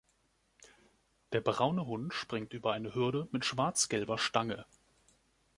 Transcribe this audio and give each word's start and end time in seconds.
Der 1.31 1.41
braune 1.41 1.85
Hund 1.85 2.11
springt 2.15 2.53
über 2.55 2.73
eine 2.73 2.95
Hürde 2.95 3.27
mit 3.29 3.45
schwarz-gelber 3.45 4.17
Stange. 4.17 4.65